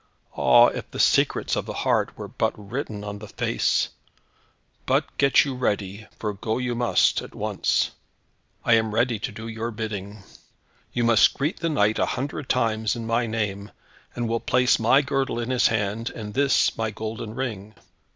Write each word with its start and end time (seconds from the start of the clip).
Ah, 0.35 0.65
if 0.69 0.89
the 0.89 0.99
secrets 0.99 1.55
of 1.55 1.67
the 1.67 1.73
heart 1.85 2.17
were 2.17 2.27
but 2.27 2.53
written 2.57 3.03
on 3.03 3.19
the 3.19 3.27
face! 3.27 3.89
But 4.87 5.15
get 5.19 5.45
you 5.45 5.53
ready, 5.53 6.07
for 6.17 6.33
go 6.33 6.57
you 6.57 6.73
must, 6.73 7.21
at 7.21 7.35
once." 7.35 7.91
"Lady," 8.65 8.79
answered 8.79 8.81
the 8.81 8.81
chamberlain, 8.83 8.85
"I 8.87 8.87
am 8.89 8.95
ready 8.95 9.19
to 9.19 9.31
do 9.31 9.47
your 9.47 9.69
bidding." 9.69 10.23
"You 10.91 11.03
must 11.03 11.35
greet 11.35 11.59
the 11.59 11.69
knight 11.69 11.99
a 11.99 12.07
hundred 12.17 12.49
times 12.49 12.95
in 12.95 13.05
my 13.05 13.27
name, 13.27 13.69
and 14.15 14.27
will 14.27 14.39
place 14.39 14.79
my 14.79 15.03
girdle 15.03 15.37
in 15.39 15.51
his 15.51 15.67
hand, 15.67 16.09
and 16.09 16.33
this 16.33 16.75
my 16.75 16.89
golden 16.89 17.35
ring." 17.35 17.75